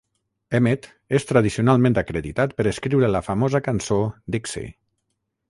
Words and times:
Emet 0.59 0.87
és 1.17 1.25
tradicionalment 1.31 1.99
acreditat 2.03 2.57
per 2.61 2.67
escriure 2.73 3.11
la 3.17 3.23
famosa 3.29 3.63
cançó 3.69 4.01
Dixi. 4.37 4.67